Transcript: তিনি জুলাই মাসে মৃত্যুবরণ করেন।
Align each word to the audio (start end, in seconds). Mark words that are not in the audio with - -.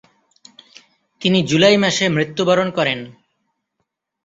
তিনি 1.21 1.39
জুলাই 1.43 1.75
মাসে 1.77 2.05
মৃত্যুবরণ 2.09 2.67
করেন। 2.69 2.99